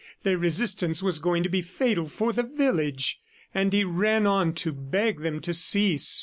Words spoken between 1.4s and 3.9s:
to be fatal for the village, and he